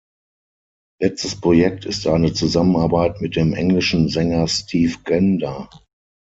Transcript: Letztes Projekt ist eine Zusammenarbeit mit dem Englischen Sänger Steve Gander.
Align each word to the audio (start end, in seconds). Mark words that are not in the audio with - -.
Letztes 0.99 1.39
Projekt 1.39 1.85
ist 1.85 2.07
eine 2.07 2.33
Zusammenarbeit 2.33 3.21
mit 3.21 3.35
dem 3.35 3.53
Englischen 3.53 4.09
Sänger 4.09 4.47
Steve 4.47 4.95
Gander. 5.03 5.69